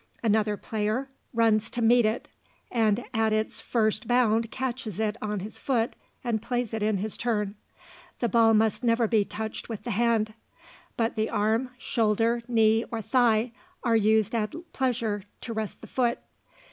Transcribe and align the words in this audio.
Another 0.23 0.57
player 0.57 1.09
runs 1.31 1.69
to 1.69 1.79
meet 1.79 2.07
it, 2.07 2.27
and 2.71 3.05
at 3.13 3.31
its 3.31 3.61
first 3.61 4.07
bound 4.07 4.49
catches 4.49 4.99
it 4.99 5.15
on 5.21 5.41
his 5.41 5.59
foot 5.59 5.93
and 6.23 6.41
plays 6.41 6.73
in 6.73 6.97
his 6.97 7.15
turn. 7.15 7.53
The 8.19 8.27
ball 8.27 8.55
must 8.55 8.83
never 8.83 9.07
be 9.07 9.23
touched 9.23 9.69
with 9.69 9.83
the 9.83 9.91
hand; 9.91 10.33
but 10.97 11.15
the 11.15 11.29
arm, 11.29 11.69
shoulder, 11.77 12.41
knee, 12.47 12.83
or 12.89 12.99
thigh 13.03 13.51
are 13.83 13.95
used 13.95 14.33
at 14.33 14.55
pleasure 14.73 15.21
to 15.41 15.53
rest 15.53 15.81
the 15.81 15.85
foot. 15.87 16.17